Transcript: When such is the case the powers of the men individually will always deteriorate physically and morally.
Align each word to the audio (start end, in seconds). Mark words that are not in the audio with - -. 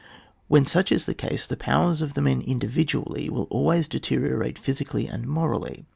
When 0.47 0.65
such 0.65 0.91
is 0.91 1.05
the 1.05 1.13
case 1.13 1.45
the 1.45 1.55
powers 1.55 2.01
of 2.01 2.15
the 2.15 2.23
men 2.23 2.41
individually 2.41 3.29
will 3.29 3.45
always 3.51 3.87
deteriorate 3.87 4.57
physically 4.57 5.05
and 5.05 5.27
morally. 5.27 5.85